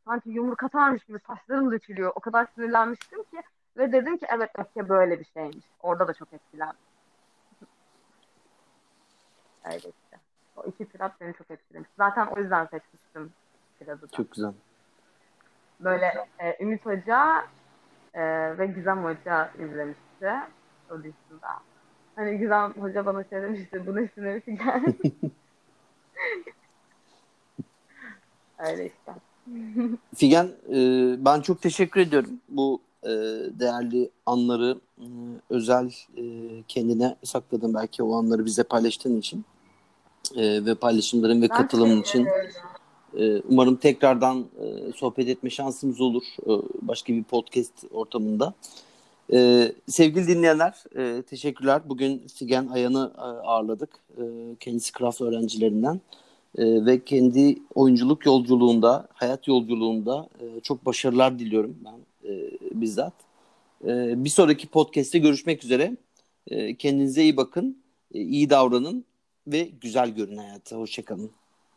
sanki 0.04 0.30
yumruk 0.30 0.62
atarmış 0.62 1.04
gibi 1.04 1.18
saçlarım 1.18 1.70
dökülüyor. 1.70 2.12
O 2.14 2.20
kadar 2.20 2.46
sinirlenmiştim 2.54 3.22
ki 3.22 3.42
ve 3.76 3.92
dedim 3.92 4.18
ki 4.18 4.26
evet 4.36 4.50
öfke 4.58 4.88
böyle 4.88 5.20
bir 5.20 5.24
şeymiş. 5.34 5.64
Orada 5.82 6.08
da 6.08 6.14
çok 6.14 6.32
etkilendim. 6.32 6.76
Öyle 9.64 9.76
işte. 9.76 10.18
O 10.56 10.64
iki 10.64 10.88
tirat 10.88 11.20
beni 11.20 11.34
çok 11.34 11.50
etkilemiş. 11.50 11.88
Zaten 11.96 12.26
o 12.26 12.40
yüzden 12.40 12.64
seçmiştim 12.64 13.32
tiradı 13.78 14.02
da. 14.02 14.16
Çok 14.16 14.32
güzel. 14.32 14.52
Böyle 15.80 16.28
e, 16.38 16.56
Ümit 16.60 16.86
Hoca 16.86 17.44
e, 18.14 18.22
ve 18.58 18.66
Gizem 18.66 19.04
Hoca 19.04 19.50
izlemişti 19.58 20.32
audition'da. 20.90 21.48
Hani 22.16 22.38
Gizem 22.38 22.72
Hoca 22.72 23.06
bana 23.06 23.24
şey 23.24 23.42
demişti, 23.42 23.86
bu 23.86 23.96
ne 23.96 24.08
sinir 24.08 24.40
figen. 24.40 24.94
Öyle 28.58 28.86
işte. 28.86 29.12
Figen 30.14 30.46
e, 30.68 30.78
ben 31.24 31.40
çok 31.40 31.62
teşekkür 31.62 32.00
ediyorum 32.00 32.30
bu 32.48 32.80
e, 33.04 33.10
değerli 33.60 34.10
anları 34.26 34.78
e, 34.98 35.06
özel 35.50 35.92
e, 36.16 36.22
kendine 36.68 37.16
sakladığın 37.24 37.74
belki 37.74 38.02
o 38.02 38.14
anları 38.14 38.44
bize 38.44 38.62
paylaştığın 38.62 39.18
için 39.18 39.44
e, 40.36 40.64
ve 40.64 40.74
paylaşımların 40.74 41.42
ve 41.42 41.48
katılımın 41.48 42.00
için 42.00 42.26
e, 43.18 43.40
umarım 43.40 43.76
tekrardan 43.76 44.38
e, 44.38 44.92
sohbet 44.96 45.28
etme 45.28 45.50
şansımız 45.50 46.00
olur 46.00 46.24
e, 46.46 46.52
başka 46.82 47.12
bir 47.12 47.22
podcast 47.22 47.84
ortamında. 47.90 48.54
E, 49.32 49.72
sevgili 49.86 50.26
dinleyenler 50.26 50.84
e, 50.96 51.22
teşekkürler. 51.22 51.82
Bugün 51.88 52.22
Figen 52.34 52.66
Ayan'ı 52.66 53.12
e, 53.18 53.20
ağırladık. 53.20 53.90
E, 54.18 54.22
kendisi 54.60 54.92
craft 54.98 55.20
öğrencilerinden. 55.20 56.00
E, 56.58 56.86
ve 56.86 57.04
kendi 57.04 57.58
oyunculuk 57.74 58.26
yolculuğunda, 58.26 59.08
hayat 59.14 59.48
yolculuğunda 59.48 60.28
e, 60.40 60.60
çok 60.60 60.86
başarılar 60.86 61.38
diliyorum 61.38 61.76
ben 61.84 61.94
e, 62.24 62.50
bizzat. 62.72 63.14
E, 63.84 64.24
bir 64.24 64.30
sonraki 64.30 64.66
podcast'te 64.66 65.18
görüşmek 65.18 65.64
üzere. 65.64 65.96
E, 66.46 66.74
kendinize 66.74 67.22
iyi 67.22 67.36
bakın, 67.36 67.82
e, 68.14 68.20
iyi 68.20 68.50
davranın 68.50 69.04
ve 69.46 69.70
güzel 69.80 70.10
görün 70.10 70.36
hayata. 70.36 70.76
Hoşçakalın. 70.76 71.30